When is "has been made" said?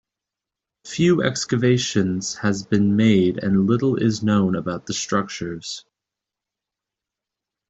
2.37-3.43